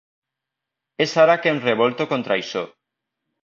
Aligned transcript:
És 1.05 1.13
ara 1.25 1.37
que 1.43 1.53
em 1.53 1.61
revolto 1.67 2.11
contra 2.15 2.41
això. 2.41 2.67